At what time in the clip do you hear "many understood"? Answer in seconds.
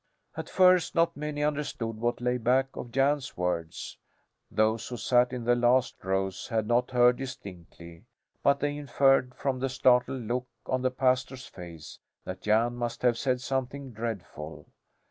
1.15-1.97